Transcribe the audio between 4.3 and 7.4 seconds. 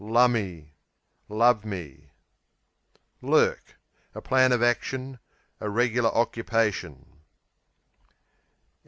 of action; a regular occupation.